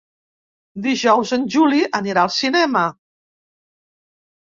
[0.85, 2.83] Dijous en Juli anirà al cinema.